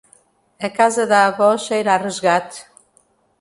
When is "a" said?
0.67-0.69, 1.93-1.97